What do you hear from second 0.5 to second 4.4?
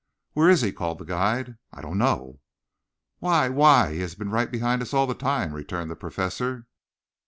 he?" called the guide. "I don't know." "Why, why, he has been